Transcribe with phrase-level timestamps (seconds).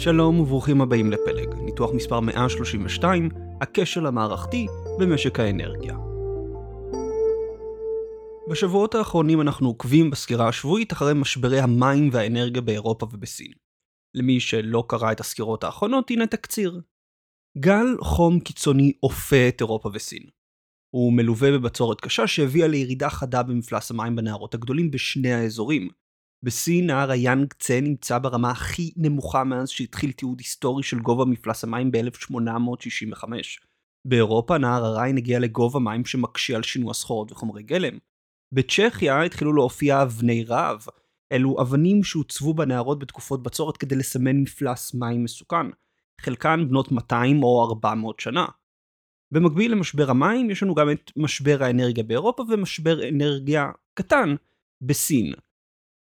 [0.00, 3.28] שלום וברוכים הבאים לפלג, ניתוח מספר 132,
[3.60, 4.66] הכשל המערכתי
[4.98, 5.96] במשק האנרגיה.
[8.50, 13.52] בשבועות האחרונים אנחנו עוקבים בסקירה השבועית אחרי משברי המים והאנרגיה באירופה ובסין.
[14.14, 16.80] למי שלא קרא את הסקירות האחרונות, הנה תקציר.
[17.58, 20.22] גל חום קיצוני אופה את אירופה וסין.
[20.94, 25.88] הוא מלווה בבצורת קשה שהביאה לירידה חדה במפלס המים בנהרות הגדולים בשני האזורים,
[26.42, 31.64] בסין נהר היאנג צה נמצא ברמה הכי נמוכה מאז שהתחיל תיעוד היסטורי של גובה מפלס
[31.64, 33.24] המים ב-1865.
[34.04, 37.98] באירופה נהר הריין הגיע לגובה מים שמקשה על שינוע סחורות וחומרי גלם.
[38.52, 40.86] בצ'כיה התחילו להופיע אבני רעב.
[41.32, 45.66] אלו אבנים שהוצבו בנהרות בתקופות בצורת כדי לסמן מפלס מים מסוכן.
[46.20, 48.46] חלקן בנות 200 או 400 שנה.
[49.32, 54.34] במקביל למשבר המים יש לנו גם את משבר האנרגיה באירופה ומשבר אנרגיה קטן
[54.80, 55.32] בסין.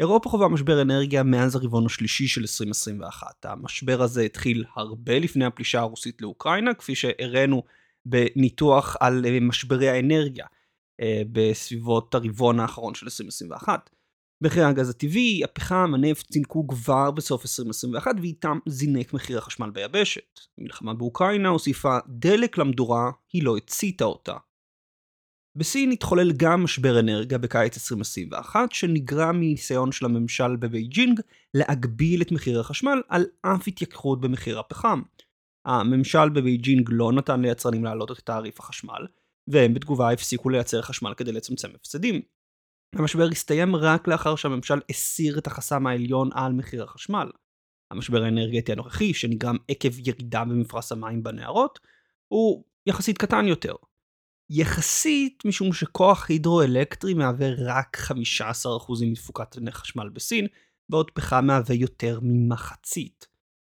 [0.03, 3.27] אירופה חווה משבר אנרגיה מאז הרבעון השלישי של 2021.
[3.45, 7.63] המשבר הזה התחיל הרבה לפני הפלישה הרוסית לאוקראינה, כפי שהראינו
[8.07, 10.47] בניתוח על אה, משברי האנרגיה
[11.01, 13.91] אה, בסביבות הרבעון האחרון של 2021.
[14.41, 20.41] מחירי הגז הטבעי, הפחם, הנפט צינקו כבר בסוף 2021 ואיתם זינק מחיר החשמל ביבשת.
[20.59, 24.37] המלחמה באוקראינה הוסיפה דלק למדורה, היא לא הציתה אותה.
[25.57, 31.21] בסין התחולל גם משבר אנרגיה בקיץ 2021 שנגרם מניסיון של הממשל בבייג'ינג
[31.55, 35.03] להגביל את מחיר החשמל על אף התייקרות במחיר הפחם.
[35.67, 39.07] הממשל בבייג'ינג לא נתן ליצרנים להעלות את תעריף החשמל,
[39.49, 42.23] והם בתגובה הפסיקו לייצר חשמל כדי לצמצם הפסדים.
[42.95, 47.31] המשבר הסתיים רק לאחר שהממשל הסיר את החסם העליון על מחיר החשמל.
[47.91, 51.79] המשבר האנרגטי הנוכחי, שנגרם עקב ירידה במפלס המים בנהרות,
[52.29, 53.75] הוא יחסית קטן יותר.
[54.55, 58.13] יחסית משום שכוח הידרואלקטרי מהווה רק 15%
[59.11, 60.47] מתפוקת החשמל בסין,
[60.89, 63.27] בעוד פחם מהווה יותר ממחצית.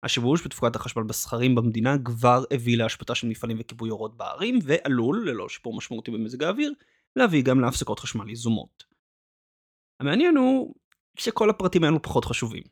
[0.03, 5.49] השיבוש בתפוקת החשמל בסכרים במדינה כבר הביא להשפעה של מפעלים וכיבוי אורות בערים, ועלול, ללא
[5.49, 6.72] שיפור משמעותי במזג האוויר,
[7.16, 8.84] להביא גם להפסקות חשמל יזומות.
[10.00, 10.75] המעניין הוא
[11.19, 12.62] שכל הפרטים האלו פחות חשובים.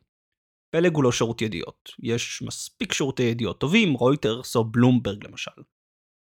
[0.69, 5.61] פלג הוא לא שירות ידיעות, יש מספיק שירותי ידיעות טובים, רויטרס או בלומברג למשל.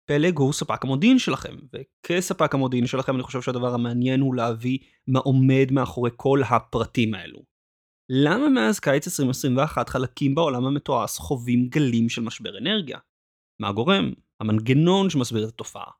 [0.10, 4.78] פלג הוא ספק המודיעין שלכם, וכספק המודיעין שלכם אני חושב שהדבר המעניין הוא להביא
[5.08, 7.40] מה עומד מאחורי כל הפרטים האלו.
[8.10, 12.98] למה מאז קיץ 2021 חלקים בעולם המתועש חווים גלים של משבר אנרגיה?
[13.62, 14.14] מה הגורם?
[14.42, 15.92] המנגנון שמסביר את התופעה.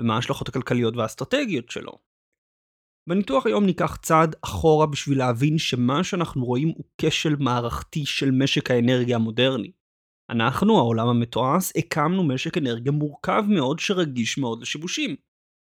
[0.00, 1.92] ומה ההשלכות הכלכליות והאסטרטגיות שלו?
[3.08, 8.70] בניתוח היום ניקח צעד אחורה בשביל להבין שמה שאנחנו רואים הוא כשל מערכתי של משק
[8.70, 9.72] האנרגיה המודרני.
[10.30, 15.16] אנחנו, העולם המתועש, הקמנו משק אנרגיה מורכב מאוד שרגיש מאוד לשיבושים.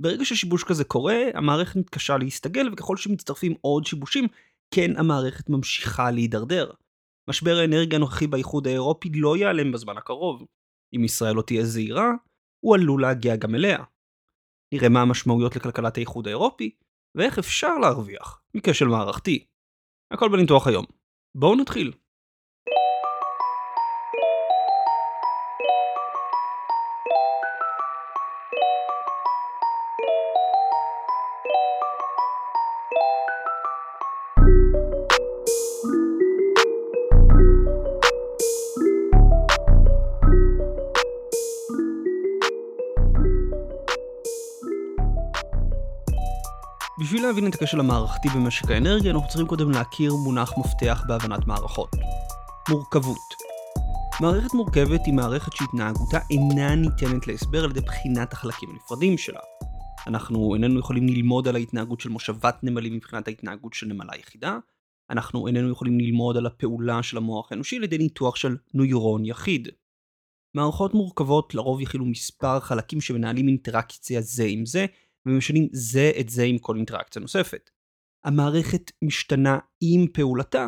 [0.02, 4.28] ברגע ששיבוש כזה קורה, המערכת מתקשה להסתגל, וככל שמצטרפים עוד שיבושים,
[4.74, 6.72] כן המערכת ממשיכה להידרדר.
[7.30, 10.46] משבר האנרגיה הנוכחי באיחוד האירופי לא ייעלם בזמן הקרוב.
[10.96, 12.12] אם ישראל לא תהיה זהירה,
[12.66, 13.84] הוא עלול להגיע גם אליה.
[14.74, 16.76] נראה מה המשמעויות לכלכלת האיחוד האירופי,
[17.16, 19.46] ואיך אפשר להרוויח מכשל מערכתי.
[20.14, 20.86] הכל בניתוח היום.
[21.38, 21.92] בואו נתחיל.
[47.26, 51.90] להבין את הכשל המערכתי במשק האנרגיה, אנחנו צריכים קודם להכיר מונח מפתח בהבנת מערכות.
[52.70, 53.18] מורכבות.
[54.22, 59.40] מערכת מורכבת היא מערכת שהתנהגותה אינה ניתנת להסבר על ידי בחינת החלקים הנפרדים שלה.
[60.08, 64.58] אנחנו איננו יכולים ללמוד על ההתנהגות של מושבת נמלים מבחינת ההתנהגות של נמלה יחידה,
[65.10, 69.68] אנחנו איננו יכולים ללמוד על הפעולה של המוח האנושי על ידי ניתוח של נוירון יחיד.
[70.54, 74.86] מערכות מורכבות לרוב יכילו מספר חלקים שמנהלים אינטראקציה זה עם זה,
[75.26, 77.70] ומשנים זה את זה עם כל אינטראקציה נוספת.
[78.24, 80.68] המערכת משתנה עם פעולתה,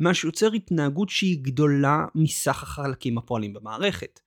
[0.00, 4.20] מה שיוצר התנהגות שהיא גדולה מסך החלקים הפועלים במערכת.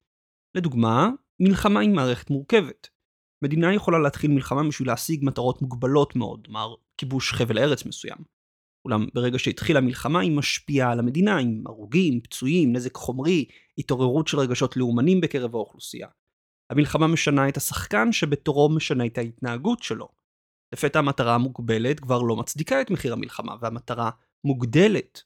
[0.56, 2.88] לדוגמה, מלחמה עם מערכת מורכבת.
[3.42, 8.18] מדינה יכולה להתחיל מלחמה בשביל להשיג מטרות מוגבלות מאוד, כלומר כיבוש חבל ארץ מסוים.
[8.86, 13.45] אולם ברגע שהתחילה המלחמה היא משפיעה על המדינה עם הרוגים, פצועים, נזק חומרי,
[13.78, 16.07] התעוררות של רגשות לאומנים בקרב האוכלוסייה.
[16.71, 20.09] המלחמה משנה את השחקן שבתורו משנה את ההתנהגות שלו.
[20.73, 24.09] לפתע המטרה המוגבלת כבר לא מצדיקה את מחיר המלחמה, והמטרה
[24.44, 25.23] מוגדלת.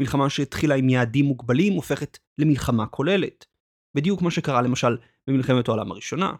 [0.00, 3.46] מלחמה שהתחילה עם יעדים מוגבלים הופכת למלחמה כוללת.
[3.94, 4.96] בדיוק מה שקרה למשל
[5.26, 6.32] במלחמת העולם הראשונה.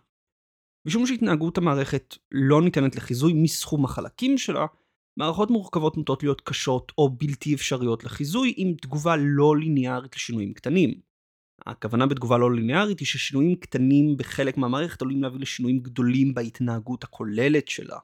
[0.86, 4.66] משום שהתנהגות המערכת לא ניתנת לחיזוי מסכום החלקים שלה,
[5.16, 11.07] מערכות מורכבות נוטות להיות קשות או בלתי אפשריות לחיזוי עם תגובה לא ליניארית לשינויים קטנים.
[11.66, 17.68] הכוונה בתגובה לא ליניארית היא ששינויים קטנים בחלק מהמערכת עלולים להביא לשינויים גדולים בהתנהגות הכוללת
[17.68, 17.98] שלה.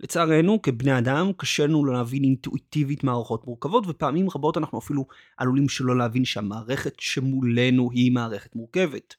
[0.00, 5.98] לצערנו, כבני אדם, קשה לנו להבין אינטואיטיבית מערכות מורכבות, ופעמים רבות אנחנו אפילו עלולים שלא
[5.98, 9.14] להבין שהמערכת שמולנו היא מערכת מורכבת.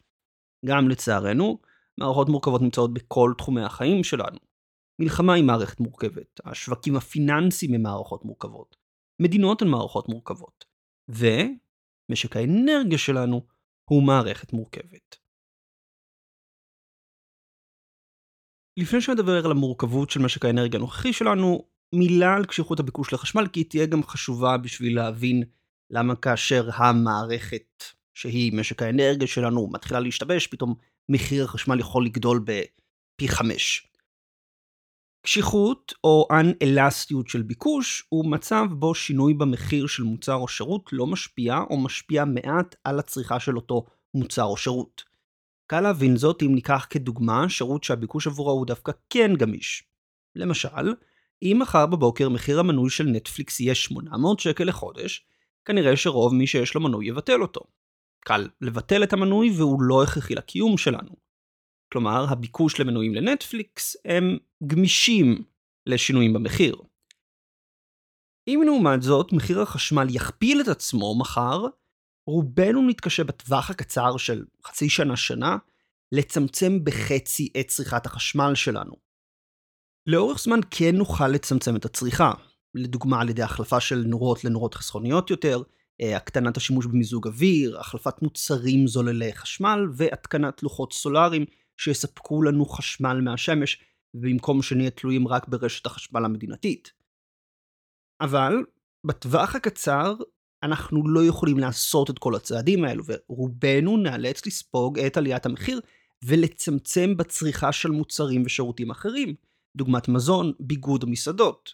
[0.66, 1.60] גם לצערנו,
[1.98, 4.38] מערכות מורכבות נמצאות בכל תחומי החיים שלנו.
[5.00, 8.76] מלחמה היא מערכת מורכבת, השווקים הפיננסיים הם מערכות מורכבות,
[9.22, 10.66] מדינות הן מערכות מורכבות,
[12.10, 13.48] ומשק האנרגיה שלנו
[13.90, 15.16] הוא מערכת מורכבת.
[18.78, 23.60] לפני שנדבר על המורכבות של משק האנרגיה הנוכחי שלנו, מילה על קשיחות הביקוש לחשמל, כי
[23.60, 25.44] היא תהיה גם חשובה בשביל להבין
[25.90, 30.76] למה כאשר המערכת, שהיא משק האנרגיה שלנו, מתחילה להשתבש, פתאום
[31.10, 33.95] מחיר החשמל יכול לגדול בפי חמש.
[35.26, 41.08] קשיחות או אנ-אלסטיות של ביקוש הוא מצב בו שינוי במחיר של מוצר או שירות לא
[41.08, 45.04] משפיע או משפיע מעט על הצריכה של אותו מוצר או שירות.
[45.68, 49.84] קל להבין זאת אם ניקח כדוגמה שירות שהביקוש עבורו הוא דווקא כן גמיש.
[50.36, 50.94] למשל,
[51.42, 55.26] אם מחר בבוקר מחיר המנוי של נטפליקס יהיה 800 שקל לחודש,
[55.66, 57.62] כנראה שרוב מי שיש לו מנוי יבטל אותו.
[58.20, 61.25] קל לבטל את המנוי והוא לא הכרחי לקיום שלנו.
[61.92, 64.38] כלומר, הביקוש למנויים לנטפליקס הם
[64.68, 65.44] גמישים
[65.86, 66.76] לשינויים במחיר.
[68.48, 71.66] אם לעומת זאת מחיר החשמל יכפיל את עצמו מחר,
[72.28, 75.58] רובנו נתקשה בטווח הקצר של חצי שנה-שנה
[76.12, 78.94] לצמצם בחצי את צריכת החשמל שלנו.
[80.08, 82.32] לאורך זמן כן נוכל לצמצם את הצריכה,
[82.74, 85.62] לדוגמה על ידי החלפה של נורות לנורות חסכוניות יותר,
[86.02, 91.46] אה, הקטנת השימוש במיזוג אוויר, החלפת מוצרים זוללי חשמל והתקנת לוחות סולאריים
[91.78, 93.84] שיספקו לנו חשמל מהשמש,
[94.14, 96.92] במקום שנהיה תלויים רק ברשת החשמל המדינתית.
[98.22, 98.54] אבל
[99.06, 100.16] בטווח הקצר
[100.64, 105.82] אנחנו לא יכולים לעשות את כל הצעדים האלו, ורובנו נאלץ לספוג את עליית המחיר
[106.26, 109.36] ולצמצם בצריכה של מוצרים ושירותים אחרים,
[109.78, 111.74] דוגמת מזון, ביגוד או מסעדות.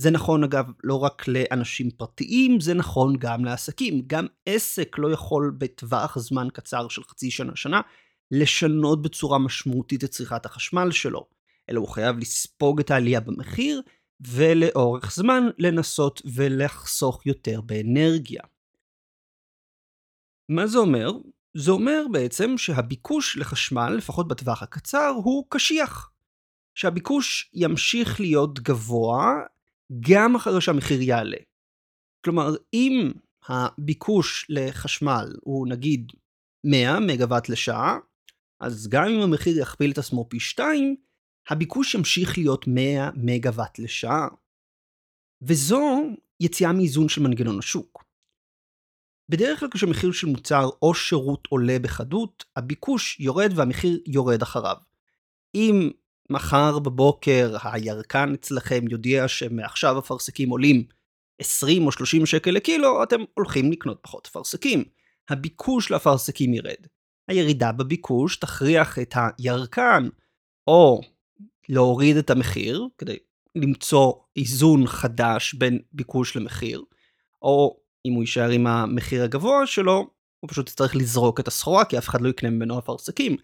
[0.00, 4.02] זה נכון אגב לא רק לאנשים פרטיים, זה נכון גם לעסקים.
[4.06, 7.80] גם עסק לא יכול בטווח זמן קצר של חצי שנה-שנה
[8.30, 11.26] לשנות בצורה משמעותית את צריכת החשמל שלו,
[11.70, 13.82] אלא הוא חייב לספוג את העלייה במחיר
[14.20, 18.42] ולאורך זמן לנסות ולחסוך יותר באנרגיה.
[20.48, 21.10] מה זה אומר?
[21.56, 26.10] זה אומר בעצם שהביקוש לחשמל, לפחות בטווח הקצר, הוא קשיח.
[26.74, 29.34] שהביקוש ימשיך להיות גבוה
[30.00, 31.36] גם אחרי שהמחיר יעלה.
[32.24, 33.12] כלומר, אם
[33.48, 36.12] הביקוש לחשמל הוא נגיד
[36.64, 37.98] 100 מגוואט לשעה,
[38.60, 40.96] אז גם אם המחיר יכפיל את עצמו פי 2,
[41.50, 44.28] הביקוש ימשיך להיות 100 מגוואט לשעה.
[45.42, 46.02] וזו
[46.40, 48.04] יציאה מאיזון של מנגנון השוק.
[49.28, 54.76] בדרך כלל כשמחיר של מוצר או שירות עולה בחדות, הביקוש יורד והמחיר יורד אחריו.
[55.54, 55.90] אם
[56.30, 60.84] מחר בבוקר הירקן אצלכם יודיע שמעכשיו אפרסקים עולים
[61.38, 64.84] 20 או 30 שקל לקילו, אתם הולכים לקנות פחות אפרסקים.
[65.28, 66.86] הביקוש לאפרסקים ירד.
[67.28, 70.08] הירידה בביקוש תכריח את הירקן
[70.66, 71.00] או
[71.68, 73.16] להוריד את המחיר כדי
[73.54, 76.82] למצוא איזון חדש בין ביקוש למחיר,
[77.42, 81.98] או אם הוא יישאר עם המחיר הגבוה שלו, הוא פשוט יצטרך לזרוק את הסחורה כי
[81.98, 83.36] אף אחד לא יקנה ממנו אפרסקים.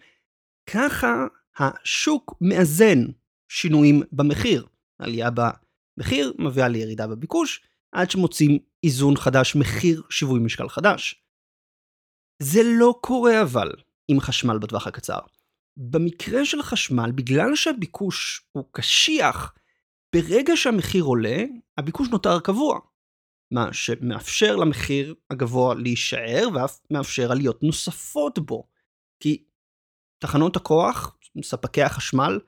[0.69, 3.05] ככה השוק מאזן
[3.49, 4.65] שינויים במחיר.
[4.99, 5.29] עלייה
[5.97, 11.22] במחיר מביאה לירידה בביקוש, עד שמוצאים איזון חדש, מחיר שיווי משקל חדש.
[12.43, 13.71] זה לא קורה אבל
[14.07, 15.19] עם חשמל בטווח הקצר.
[15.77, 19.53] במקרה של חשמל, בגלל שהביקוש הוא קשיח,
[20.15, 21.43] ברגע שהמחיר עולה,
[21.77, 22.79] הביקוש נותר קבוע.
[23.51, 28.67] מה שמאפשר למחיר הגבוה להישאר ואף מאפשר עליות נוספות בו.
[29.19, 29.43] כי
[30.19, 32.39] תחנות הכוח, ספקי החשמל,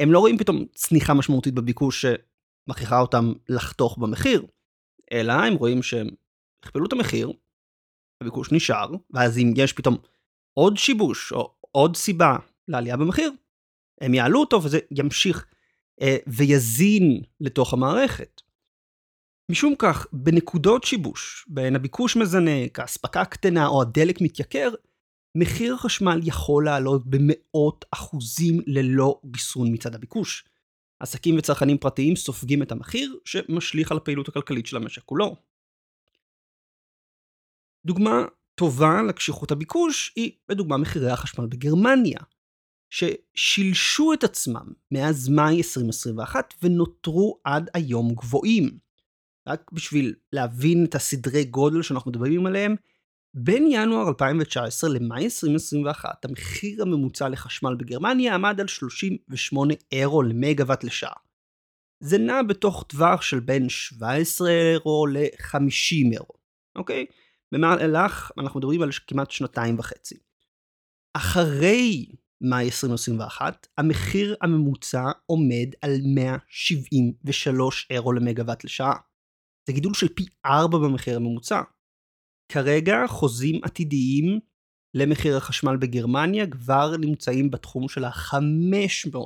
[0.00, 4.46] הם לא רואים פתאום צניחה משמעותית בביקוש שמכריחה אותם לחתוך במחיר,
[5.12, 6.08] אלא הם רואים שהם
[6.62, 7.32] הכפלו את המחיר,
[8.22, 9.96] הביקוש נשאר, ואז אם יש פתאום
[10.54, 12.36] עוד שיבוש או עוד סיבה
[12.68, 13.32] לעלייה במחיר,
[14.00, 15.46] הם יעלו אותו וזה ימשיך
[16.02, 18.40] אה, ויזין לתוך המערכת.
[19.50, 24.70] משום כך, בנקודות שיבוש, בהן הביקוש מזנק, האספקה קטנה או הדלק מתייקר,
[25.36, 30.44] מחיר החשמל יכול לעלות במאות אחוזים ללא גיסרון מצד הביקוש.
[31.00, 35.36] עסקים וצרכנים פרטיים סופגים את המחיר, שמשליך על הפעילות הכלכלית של המשק כולו.
[37.86, 38.24] דוגמה
[38.54, 42.18] טובה לקשיחות הביקוש היא לדוגמה מחירי החשמל בגרמניה,
[42.90, 48.78] ששילשו את עצמם מאז מאי 2021 ונותרו עד היום גבוהים.
[49.48, 52.74] רק בשביל להבין את הסדרי גודל שאנחנו מדברים עליהם,
[53.34, 61.16] בין ינואר 2019 למאי 2021, המחיר הממוצע לחשמל בגרמניה עמד על 38 אירו למגוואט לשעה.
[62.00, 66.34] זה נע בתוך טווח של בין 17 אירו ל-50 אירו,
[66.76, 67.06] אוקיי?
[67.52, 70.18] במהלך אנחנו מדברים על כמעט שנתיים וחצי.
[71.16, 72.06] אחרי
[72.40, 78.96] מאי 2021, המחיר הממוצע עומד על 173 אירו למגוואט לשעה.
[79.66, 81.62] זה גידול של פי 4 במחיר הממוצע.
[82.52, 84.40] כרגע חוזים עתידיים
[84.94, 89.18] למחיר החשמל בגרמניה כבר נמצאים בתחום של ה-500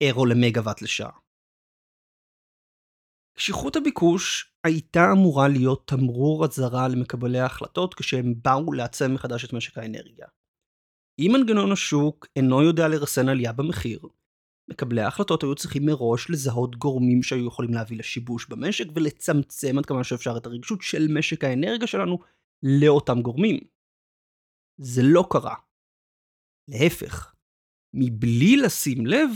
[0.00, 1.18] אירו למגוואט לשעה.
[3.36, 9.78] קשיחות הביקוש הייתה אמורה להיות תמרור אזהרה למקבלי ההחלטות כשהם באו לעצם מחדש את משק
[9.78, 10.26] האנרגיה.
[11.18, 14.00] אם מנגנון השוק אינו יודע לרסן עלייה במחיר,
[14.70, 20.04] מקבלי ההחלטות היו צריכים מראש לזהות גורמים שהיו יכולים להביא לשיבוש במשק ולצמצם עד כמה
[20.04, 22.18] שאפשר את הרגישות של משק האנרגיה שלנו
[22.62, 23.58] לאותם גורמים.
[24.80, 25.54] זה לא קרה.
[26.68, 27.34] להפך,
[27.94, 29.28] מבלי לשים לב,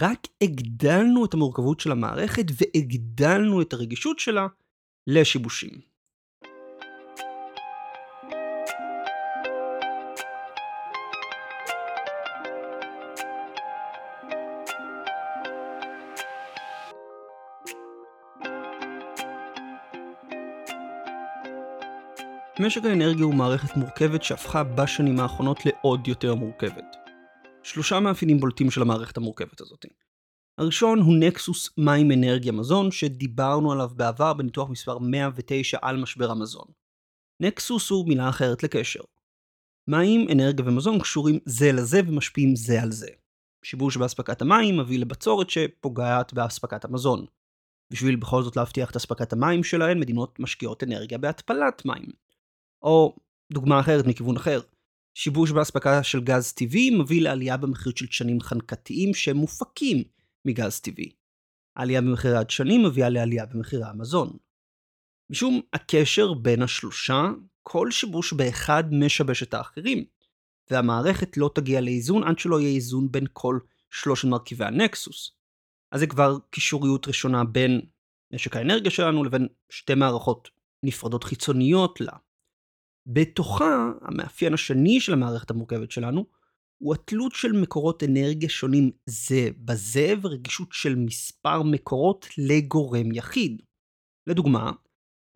[0.00, 4.46] רק הגדלנו את המורכבות של המערכת והגדלנו את הרגישות שלה
[5.06, 5.94] לשיבושים.
[22.60, 27.03] משק האנרגיה הוא מערכת מורכבת שהפכה בשנים האחרונות לעוד יותר מורכבת.
[27.64, 29.86] שלושה מאפיינים בולטים של המערכת המורכבת הזאת.
[30.58, 36.66] הראשון הוא נקסוס מים אנרגיה מזון שדיברנו עליו בעבר בניתוח מספר 109 על משבר המזון.
[37.40, 39.00] נקסוס הוא מילה אחרת לקשר.
[39.88, 43.08] מים, אנרגיה ומזון קשורים זה לזה ומשפיעים זה על זה.
[43.64, 47.26] שיבוש באספקת המים מביא לבצורת שפוגעת באספקת המזון.
[47.92, 52.08] בשביל בכל זאת להבטיח את אספקת המים שלהן, מדינות משקיעות אנרגיה בהתפלת מים.
[52.82, 53.16] או
[53.52, 54.60] דוגמה אחרת מכיוון אחר,
[55.14, 60.02] שיבוש באספקה של גז טבעי מביא לעלייה במחיר של דשנים חנקתיים שהם מופקים
[60.44, 61.12] מגז טבעי.
[61.76, 64.36] העלייה במחירי הדשנים מביאה לעלייה במחירי המזון.
[65.30, 67.22] משום הקשר בין השלושה,
[67.62, 70.04] כל שיבוש באחד משבש את האחרים,
[70.70, 73.58] והמערכת לא תגיע לאיזון עד שלא יהיה איזון בין כל
[73.90, 75.36] שלושת מרכיבי הנקסוס.
[75.92, 77.80] אז זה כבר קישוריות ראשונה בין
[78.32, 80.50] משק האנרגיה שלנו לבין שתי מערכות
[80.82, 82.12] נפרדות חיצוניות לה.
[83.06, 86.26] בתוכה, המאפיין השני של המערכת המורכבת שלנו,
[86.78, 93.62] הוא התלות של מקורות אנרגיה שונים זה בזה ורגישות של מספר מקורות לגורם יחיד.
[94.26, 94.72] לדוגמה,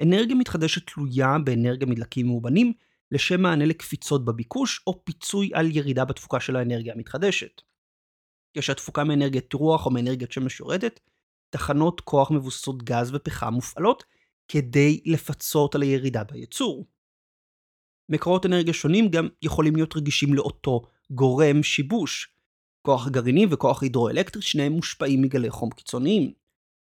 [0.02, 2.72] אנרגיה מתחדשת תלויה באנרגיה מדלקים מאובנים
[3.12, 7.62] לשם מענה לקפיצות בביקוש או פיצוי על ירידה בתפוקה של האנרגיה המתחדשת.
[8.58, 11.00] כשהתפוקה מאנרגיית רוח או מאנרגיית שמש יורדת,
[11.50, 14.04] תחנות כוח מבוססות גז ופחם מופעלות
[14.48, 16.86] כדי לפצות על הירידה בייצור.
[18.08, 22.34] מקורות אנרגיה שונים גם יכולים להיות רגישים לאותו גורם שיבוש.
[22.82, 26.32] כוח גרעיני וכוח הידרואלקטרי שניהם מושפעים מגלי חום קיצוניים.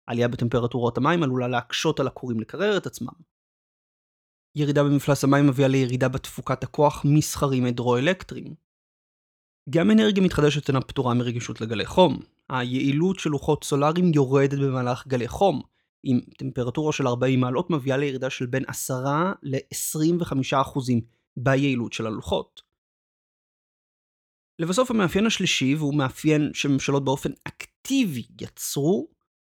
[0.06, 3.12] עלייה בטמפרטורות המים עלולה להקשות על הכורים לקרר את עצמם.
[4.54, 8.54] ירידה במפלס המים מביאה לירידה בתפוקת הכוח מסחרים הידרואלקטריים.
[9.70, 12.18] גם אנרגיה מתחדשת אינה פטורה מרגישות לגלי חום.
[12.50, 15.62] היעילות של לוחות סולאריים יורדת במהלך גלי חום,
[16.02, 18.94] עם טמפרטורה של 40 מעלות מביאה לירידה של בין 10
[19.42, 20.80] ל-25%
[21.36, 22.62] ביעילות של הלוחות.
[24.58, 29.08] לבסוף המאפיין השלישי, והוא מאפיין שממשלות באופן אקטיבי יצרו,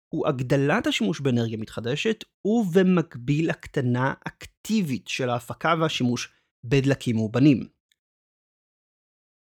[0.08, 6.28] הוא הגדלת השימוש באנרגיה מתחדשת, ובמקביל הקטנה אקטיבית של ההפקה והשימוש
[6.64, 7.68] בדלקים מאובנים.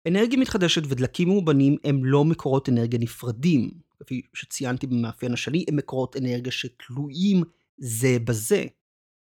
[0.08, 6.16] אנרגיה מתחדשת ודלקים מאובנים הם לא מקורות אנרגיה נפרדים, כפי שציינתי במאפיין השני, הם מקורות
[6.16, 7.42] אנרגיה שתלויים
[7.78, 8.64] זה בזה.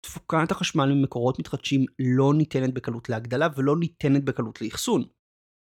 [0.03, 5.05] תפוקת החשמל ממקורות מתחדשים לא ניתנת בקלות להגדלה ולא ניתנת בקלות לאחסון.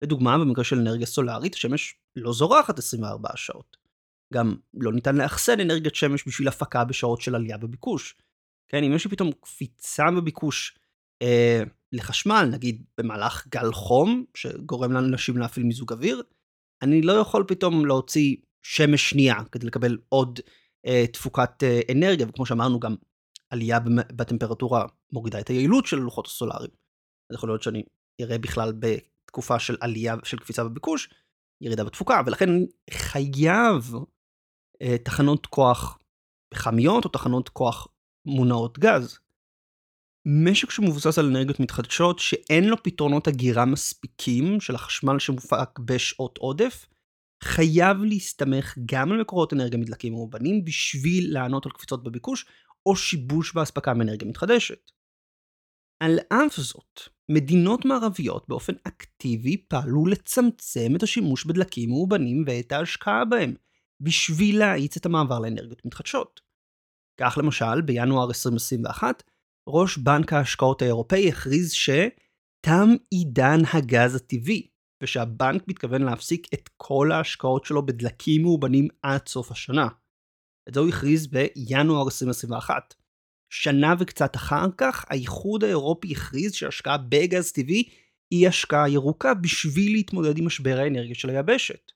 [0.02, 3.78] לדוגמה, במקרה של אנרגיה סולארית, השמש לא זורחת 24 שעות.
[4.34, 8.16] גם לא ניתן לאחסן אנרגיית שמש בשביל הפקה בשעות של עלייה בביקוש.
[8.68, 10.78] כן, אם יש לי פתאום קפיצה בביקוש
[11.22, 16.24] אה, לחשמל, נגיד במהלך גל חום, שגורם לאנשים להפעיל מיזוג אוויר,
[16.82, 20.40] אני לא יכול פתאום להוציא שמש שנייה כדי לקבל עוד
[20.86, 22.96] אה, תפוקת אה, אנרגיה, וכמו שאמרנו גם
[23.56, 23.80] עלייה
[24.16, 26.72] בטמפרטורה מורידה את היעילות של הלוחות הסולאריים.
[27.30, 27.84] אז יכול להיות שאני
[28.22, 31.10] אראה בכלל בתקופה של עלייה של קפיצה בביקוש,
[31.62, 32.50] ירידה בתפוקה, ולכן
[32.90, 33.94] חייב
[34.82, 36.00] אה, תחנות כוח
[36.50, 37.88] פחמיות או תחנות כוח
[38.26, 39.20] מונעות גז.
[40.26, 46.86] משק שמבוסס על אנרגיות מתחדשות שאין לו פתרונות הגירה מספיקים של החשמל שמופק בשעות עודף,
[47.44, 52.46] חייב להסתמך גם על מקורות אנרגיה מדלקים מאובנים בשביל לענות על קפיצות בביקוש
[52.86, 54.92] או שיבוש באספקה מאנרגיה מתחדשת.
[56.04, 57.00] על אף זאת,
[57.32, 63.56] מדינות מערביות באופן אקטיבי פעלו לצמצם את השימוש בדלקים מאובנים ואת ההשקעה בהם,
[64.02, 66.42] בשביל להאיץ את המעבר לאנרגיות מתחדשות.
[67.20, 69.24] כך למשל, בינואר 2021,
[69.70, 74.68] ראש בנק ההשקעות האירופאי הכריז שתם עידן הגז הטבעי,
[75.04, 79.88] ושהבנק מתכוון להפסיק את כל ההשקעות שלו בדלקים מאובנים עד סוף השנה.
[80.70, 82.94] את זה הוא הכריז בינואר 2021.
[83.50, 87.90] שנה וקצת אחר כך, האיחוד האירופי הכריז שהשקעה בגז טבעי
[88.32, 91.92] היא השקעה ירוקה בשביל להתמודד עם משבר האנרגיה של היבשת.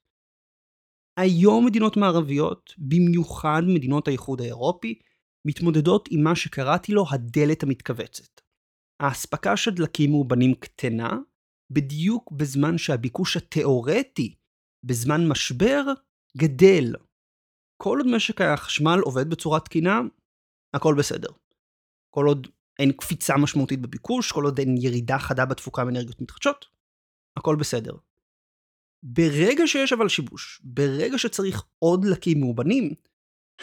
[1.20, 5.00] היום מדינות מערביות, במיוחד מדינות האיחוד האירופי,
[5.48, 8.42] מתמודדות עם מה שקראתי לו הדלת המתכווצת.
[9.00, 11.18] האספקה של דלקים מאובנים קטנה,
[11.72, 14.36] בדיוק בזמן שהביקוש התאורטי
[14.86, 15.84] בזמן משבר
[16.38, 16.96] גדל.
[17.84, 20.00] כל עוד משק החשמל עובד בצורה תקינה,
[20.74, 21.30] הכל בסדר.
[22.10, 22.48] כל עוד
[22.80, 26.66] אין קפיצה משמעותית בביקוש, כל עוד אין ירידה חדה בתפוקה מאנרגיות מתחדשות,
[27.38, 27.94] הכל בסדר.
[29.04, 32.94] ברגע שיש אבל שיבוש, ברגע שצריך עוד דלקים מאובנים,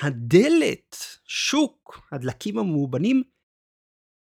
[0.03, 3.23] הדלת, שוק הדלקים המאובנים,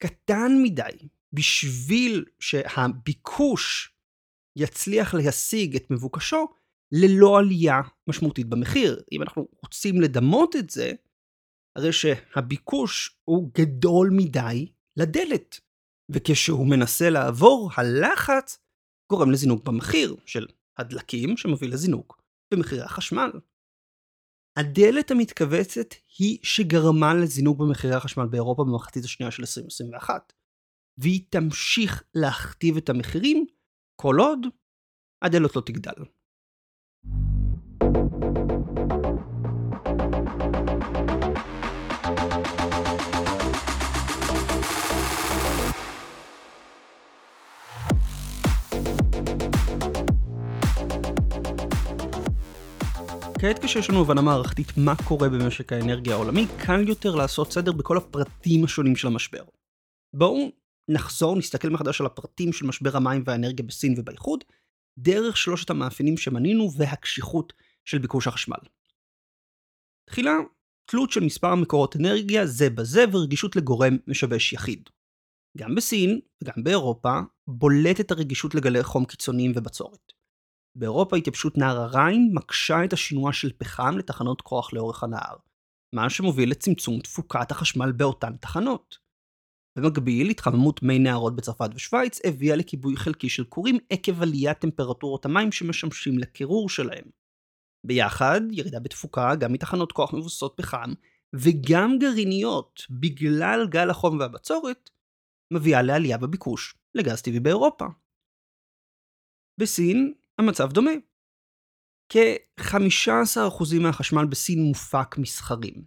[0.04, 3.94] קטן מדי בשביל שהביקוש
[4.56, 6.48] יצליח להשיג את מבוקשו
[7.02, 9.04] ללא עלייה משמעותית במחיר.
[9.12, 10.92] אם אנחנו רוצים לדמות את זה,
[11.78, 15.60] הרי שהביקוש הוא גדול מדי לדלת,
[16.10, 18.60] וכשהוא מנסה לעבור, הלחץ
[19.12, 20.48] גורם לזינוק במחיר של
[20.78, 22.22] הדלקים שמוביל לזינוק
[22.54, 23.32] במחירי החשמל.
[24.60, 30.34] הדלת המתכווצת היא שגרמה לזינוק במחירי החשמל באירופה במחצית השנייה של 2021,
[30.98, 33.46] והיא תמשיך להכתיב את המחירים
[34.02, 34.40] כל עוד
[35.26, 36.04] הדלת לא תגדל.
[53.46, 57.98] כעת כשיש לנו הבנה מערכתית מה קורה במשק האנרגיה העולמי, קל יותר לעשות סדר בכל
[57.98, 59.44] הפרטים השונים של המשבר.
[60.14, 60.52] בואו
[60.90, 64.44] נחזור, נסתכל מחדש על הפרטים של משבר המים והאנרגיה בסין ובאיחוד,
[65.00, 67.54] דרך שלושת המאפיינים שמנינו והקשיחות
[67.86, 68.58] של ביקוש החשמל.
[70.10, 70.34] תחילה,
[70.86, 74.90] תלות של מספר מקורות אנרגיה זה בזה ורגישות לגורם משבש יחיד.
[75.58, 80.23] גם בסין וגם באירופה בולטת הרגישות לגלי חום קיצוניים ובצורת.
[80.76, 85.36] באירופה התייבשות נהר הריין מקשה את השינוע של פחם לתחנות כוח לאורך הנהר,
[85.96, 88.98] מה שמוביל לצמצום תפוקת החשמל באותן תחנות.
[89.78, 95.52] במקביל, התחממות מי נהרות בצרפת ושוויץ הביאה לכיבוי חלקי של כורים עקב עליית טמפרטורות המים
[95.52, 97.06] שמשמשים לקירור שלהם.
[97.86, 100.94] ביחד, ירידה בתפוקה גם מתחנות כוח מבוססות פחם,
[101.36, 104.90] וגם גרעיניות, בגלל גל החום והבצורת,
[105.54, 107.86] מביאה לעלייה בביקוש לגז טבעי באירופה.
[109.60, 110.92] בסין, המצב דומה.
[112.10, 115.86] כ-15% מהחשמל בסין מופק מסחרים.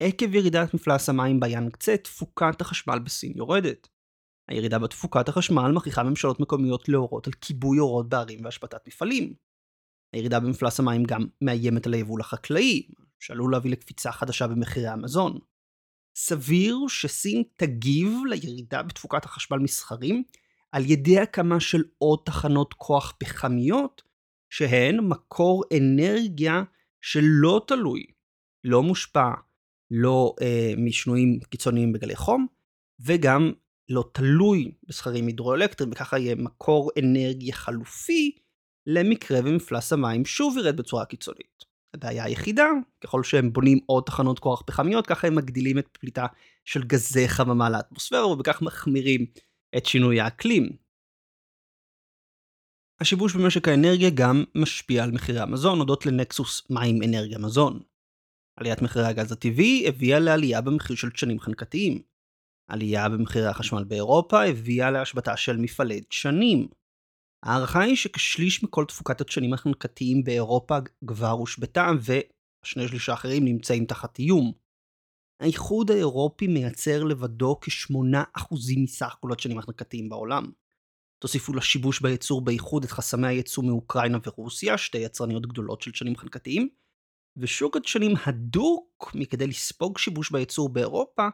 [0.00, 3.88] עקב ירידת מפלס המים ביאנגצה, תפוקת החשמל בסין יורדת.
[4.48, 9.34] הירידה בתפוקת החשמל מכריחה ממשלות מקומיות להורות על כיבוי אורות בערים והשבתת מפעלים.
[10.12, 12.88] הירידה במפלס המים גם מאיימת על היבול החקלאי,
[13.20, 15.38] שעלול להביא לקפיצה חדשה במחירי המזון.
[16.16, 20.22] סביר שסין תגיב לירידה בתפוקת החשמל מסחרים
[20.72, 24.02] על ידי הקמה של עוד תחנות כוח פחמיות,
[24.50, 26.62] שהן מקור אנרגיה
[27.00, 28.04] שלא תלוי,
[28.64, 29.30] לא מושפע,
[29.90, 32.46] לא אה, משינויים קיצוניים בגלי חום,
[33.00, 33.52] וגם
[33.88, 38.38] לא תלוי בסכרים הידרואלקטריים, וככה יהיה מקור אנרגיה חלופי
[38.86, 41.64] למקרה ומפלס המים שוב ירד בצורה קיצונית.
[41.94, 42.66] הבעיה היחידה,
[43.04, 46.26] ככל שהם בונים עוד תחנות כוח פחמיות, ככה הם מגדילים את פליטה
[46.64, 49.26] של גזי חממה לאטמוספירה, ובכך מחמירים
[49.76, 50.76] את שינוי האקלים.
[53.00, 57.82] השיבוש במשק האנרגיה גם משפיע על מחירי המזון הודות לנקסוס מים אנרגיה מזון.
[58.60, 62.02] עליית מחירי הגז הטבעי הביאה לעלייה במחיר של דשנים חנקתיים.
[62.70, 66.68] עלייה במחירי החשמל באירופה הביאה להשבתה של מפעלי דשנים.
[67.44, 74.18] ההערכה היא שכשליש מכל תפוקת הדשנים החנקתיים באירופה כבר הושבתה, ושני שליש האחרים נמצאים תחת
[74.18, 74.52] איום.
[75.42, 80.52] האיחוד האירופי מייצר לבדו כ-8% מסך כל הדשנים החנקתיים בעולם.
[81.18, 86.68] תוסיפו לשיבוש בייצור באיחוד את חסמי הייצוא מאוקראינה ורוסיה, שתי יצרניות גדולות של דשנים חנקתיים,
[87.36, 91.28] ושוק הדשנים הדוק מכדי לספוג שיבוש בייצור באירופה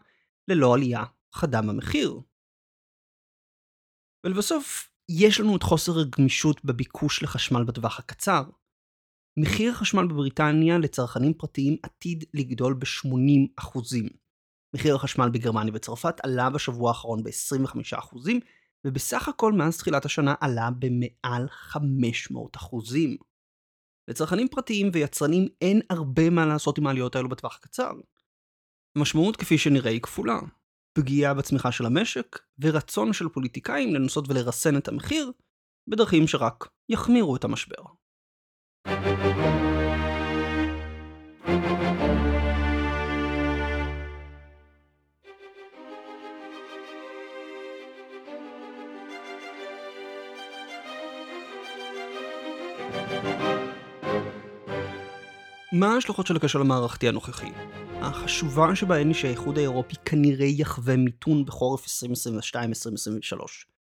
[0.49, 2.21] ללא עלייה חדה במחיר.
[4.25, 8.43] ולבסוף, יש לנו את חוסר הגמישות בביקוש לחשמל בטווח הקצר.
[9.41, 13.79] מחיר החשמל בבריטניה לצרכנים פרטיים עתיד לגדול ב-80%.
[14.75, 18.17] מחיר החשמל בגרמניה וצרפת עלה בשבוע האחרון ב-25%,
[18.87, 21.79] ובסך הכל מאז תחילת השנה עלה במעל 500%.
[24.09, 27.91] לצרכנים פרטיים ויצרנים אין הרבה מה לעשות עם העליות האלו בטווח הקצר.
[28.97, 30.39] המשמעות כפי שנראה היא כפולה.
[30.93, 35.33] פגיעה בצמיחה של המשק, ורצון של פוליטיקאים לנסות ולרסן את המחיר,
[35.89, 37.83] בדרכים שרק יחמירו את המשבר.
[55.73, 57.51] מה ההשלכות של הכשל המערכתי הנוכחי?
[58.01, 63.78] החשובה שבהן היא שהאיחוד האירופי כנראה יחווה מיתון בחורף 2022-2023.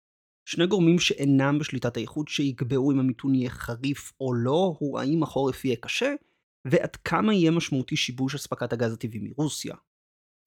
[0.50, 5.64] שני גורמים שאינם בשליטת האיחוד שיקבעו אם המיתון יהיה חריף או לא, הוא האם החורף
[5.64, 6.14] יהיה קשה,
[6.64, 9.74] ועד כמה יהיה משמעותי שיבוש אספקת הגז הטבעי מרוסיה.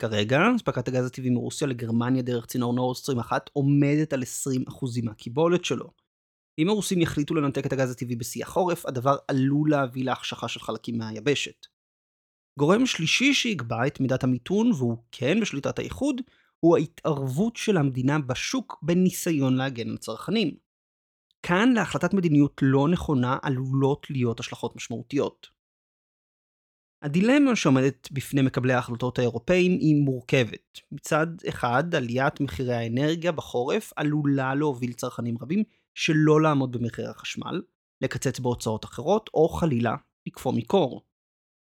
[0.02, 4.26] כרגע, אספקת הגז הטבעי מרוסיה לגרמניה דרך צינור נורסטרים 1 עומדת על 20%
[5.04, 5.92] מהקיבולת שלו.
[6.60, 10.98] אם הרוסים יחליטו לנתק את הגז הטבעי בשיא החורף, הדבר עלול להביא להחשכה של חלקים
[10.98, 11.66] מהיבשת.
[12.60, 16.22] גורם שלישי שיקבע את מידת המיתון, והוא כן בשליטת האיחוד,
[16.64, 20.56] הוא ההתערבות של המדינה בשוק בניסיון להגן על צרכנים.
[21.44, 25.48] כאן להחלטת מדיניות לא נכונה עלולות להיות השלכות משמעותיות.
[27.02, 30.80] הדילמה שעומדת בפני מקבלי ההחלטות האירופאים היא מורכבת.
[30.92, 37.62] מצד אחד, עליית מחירי האנרגיה בחורף עלולה להוביל צרכנים רבים שלא לעמוד במחיר החשמל,
[38.02, 39.96] לקצץ בהוצאות אחרות, או חלילה,
[40.28, 41.02] לקפוא מקור.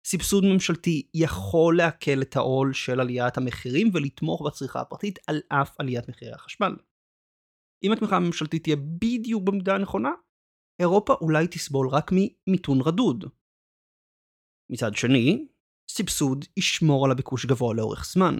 [0.07, 6.09] סבסוד ממשלתי יכול להקל את העול של עליית המחירים ולתמוך בצריכה הפרטית על אף עליית
[6.09, 6.75] מחירי החשמל.
[7.83, 10.09] אם התמיכה הממשלתית תהיה בדיוק במידה הנכונה,
[10.81, 13.25] אירופה אולי תסבול רק ממיתון רדוד.
[14.71, 15.47] מצד שני,
[15.91, 18.35] סבסוד ישמור על הביקוש גבוה לאורך זמן.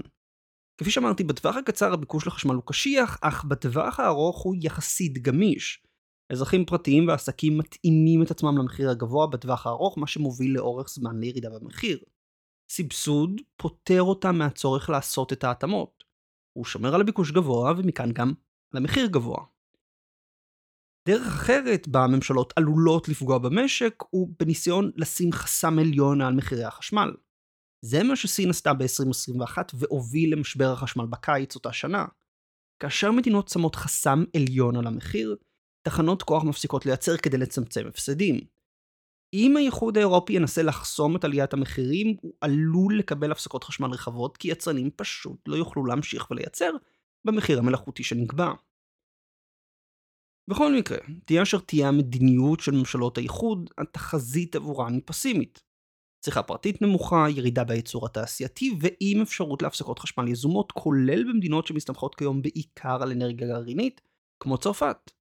[0.78, 5.84] כפי שאמרתי, בטווח הקצר הביקוש לחשמל הוא קשיח, אך בטווח הארוך הוא יחסית גמיש.
[6.32, 11.50] אזרחים פרטיים ועסקים מתאימים את עצמם למחיר הגבוה בטווח הארוך, מה שמוביל לאורך זמן לירידה
[11.50, 12.00] במחיר.
[12.70, 16.04] סבסוד פוטר אותם מהצורך לעשות את ההתאמות.
[16.54, 18.34] הוא שומר על הביקוש גבוה ומכאן גם
[18.74, 19.46] על המחיר גבוה.
[21.08, 27.12] דרך אחרת בה הממשלות עלולות לפגוע במשק הוא בניסיון לשים חסם עליון על מחירי החשמל.
[27.86, 32.06] זה מה שסין עשתה ב-2021 והוביל למשבר החשמל בקיץ אותה שנה.
[32.80, 35.36] כאשר מדינות שמות חסם עליון על המחיר,
[35.82, 38.40] תחנות כוח מפסיקות לייצר כדי לצמצם הפסדים.
[39.34, 44.52] אם האיחוד האירופי ינסה לחסום את עליית המחירים, הוא עלול לקבל הפסקות חשמל רחבות, כי
[44.52, 46.72] יצרנים פשוט לא יוכלו להמשיך ולייצר
[47.26, 48.52] במחיר המלאכותי שנקבע.
[50.50, 55.64] בכל מקרה, תהיה אשר תהיה המדיניות של ממשלות האיחוד, התחזית עבורן היא פסימית.
[56.24, 62.42] צריכה פרטית נמוכה, ירידה בייצור התעשייתי, ועם אפשרות להפסקות חשמל יזומות, כולל במדינות שמסתמכות כיום
[62.42, 64.02] בעיקר על אנרגיה גרעינית,
[64.44, 65.12] כמו צרפת.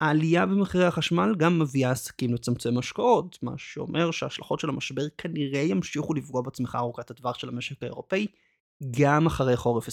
[0.00, 6.14] העלייה במחירי החשמל גם מביאה עסקים לצמצם השקעות, מה שאומר שההשלכות של המשבר כנראה ימשיכו
[6.14, 8.26] לפגוע בצמיחה ארוכת הטווח של המשק האירופאי,
[9.00, 9.90] גם אחרי חורף 2022-2023.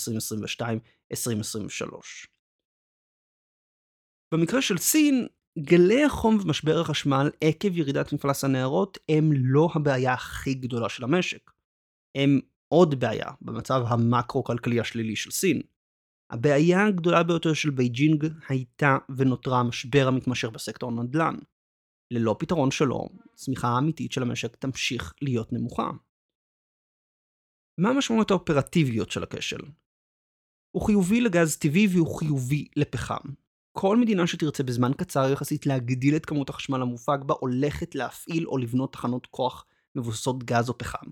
[4.33, 5.27] במקרה של סין,
[5.59, 11.51] גלי החום ומשבר החשמל עקב ירידת מפלס הנהרות הם לא הבעיה הכי גדולה של המשק.
[12.17, 15.61] הם עוד בעיה במצב המקרו-כלכלי השלילי של סין.
[16.29, 21.35] הבעיה הגדולה ביותר של בייג'ינג הייתה ונותרה המשבר המתמשך בסקטור הנדל"ן.
[22.11, 25.91] ללא פתרון שלו, הצמיחה האמיתית של המשק תמשיך להיות נמוכה.
[27.77, 29.61] מה המשמעויות האופרטיביות של הכשל?
[30.75, 33.29] הוא חיובי לגז טבעי והוא חיובי לפחם.
[33.77, 38.57] כל מדינה שתרצה בזמן קצר יחסית להגדיל את כמות החשמל המופק בה הולכת להפעיל או
[38.57, 41.07] לבנות תחנות כוח מבוססות גז או פחם.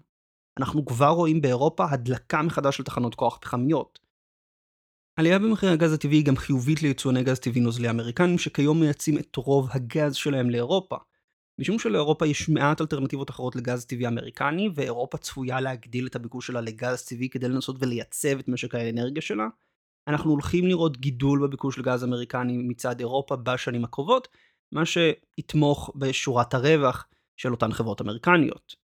[0.60, 4.00] אנחנו כבר רואים באירופה הדלקה מחדש של תחנות כוח פחמיות.
[5.16, 9.36] עלייה במחיר הגז הטבעי היא גם חיובית ליצואני גז טבעי נוזלי אמריקנים שכיום מייצאים את
[9.36, 10.96] רוב הגז שלהם לאירופה.
[11.60, 16.62] משום שלאירופה יש מעט אלטרנטיבות אחרות לגז טבעי אמריקני ואירופה צפויה להגדיל את הביקוש שלה
[16.62, 19.48] לגז טבעי כדי לנסות ולייצב את משק האנרגיה שלה,
[20.08, 24.28] אנחנו הולכים לראות גידול בביקוש לגז אמריקני מצד אירופה בשנים הקרובות,
[24.72, 28.83] מה שיתמוך בשורת הרווח של אותן חברות אמריקניות.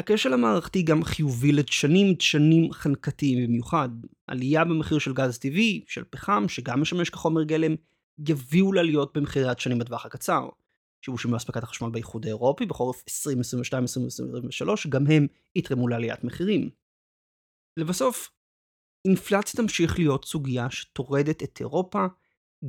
[0.00, 3.88] הכשל המערכתי גם חיובי לדשנים, דשנים חנקתיים במיוחד.
[4.26, 7.74] עלייה במחיר של גז טבעי, של פחם, שגם משמש כחומר גלם,
[8.28, 10.48] יביאו לעליות במחירי הדשנים בטווח הקצר.
[11.04, 16.70] שיבושים באספקת החשמל באיחוד האירופי בחורף 2022-2023, גם הם יתרמו לעליית מחירים.
[17.76, 18.30] לבסוף,
[19.04, 22.06] אינפלציה תמשיך להיות סוגיה שטורדת את אירופה,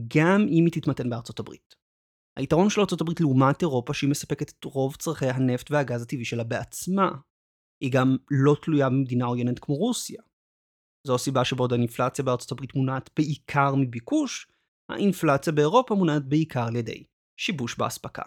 [0.08, 1.81] גם אם היא תתמתן בארצות הברית.
[2.39, 7.12] היתרון של הברית לעומת אירופה שהיא מספקת את רוב צרכי הנפט והגז הטבעי שלה בעצמה.
[7.84, 10.22] היא גם לא תלויה במדינה עוינת כמו רוסיה.
[11.08, 14.48] זו הסיבה שבעוד האינפלציה בארצות הברית מונעת בעיקר מביקוש,
[14.91, 17.04] האינפלציה באירופה מונעת בעיקר על ידי
[17.39, 18.24] שיבוש באספקה.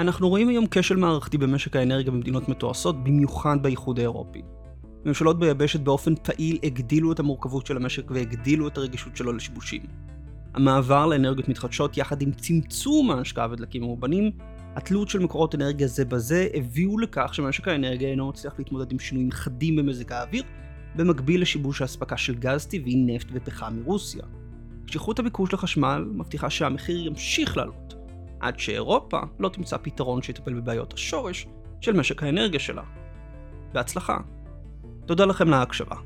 [0.00, 4.42] אנחנו רואים היום כשל מערכתי במשק האנרגיה במדינות מתועשות, במיוחד באיחוד האירופי.
[5.04, 9.82] ממשלות ביבשת באופן פעיל הגדילו את המורכבות של המשק והגדילו את הרגישות שלו לשיבושים.
[10.54, 14.30] המעבר לאנרגיות מתחדשות יחד עם צמצום ההשקעה בדלקים מאובנים,
[14.76, 19.32] התלות של מקורות אנרגיה זה בזה הביאו לכך שמשק האנרגיה אינו מצליח להתמודד עם שינויים
[19.32, 20.42] חדים במזג האוויר,
[20.96, 24.22] במקביל לשיבוש האספקה של גז טבעי, נפט ופחם מרוסיה.
[24.86, 27.94] קשיחות הביקוש לחשמל מבטיחה שהמחיר ימשיך לעלות,
[28.40, 31.46] עד שאירופה לא תמצא פתרון שיטפל בבעיות השורש
[31.80, 32.82] של משק האנרגיה שלה.
[33.72, 34.18] בהצלחה.
[35.06, 35.96] תודה לכם להקשבה.